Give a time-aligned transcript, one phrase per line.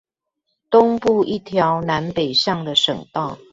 [0.71, 3.37] 東部一條南北向的省道